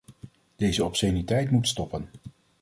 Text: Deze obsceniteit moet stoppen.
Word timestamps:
Deze 0.55 0.83
obsceniteit 0.85 1.51
moet 1.51 1.67
stoppen. 1.67 2.09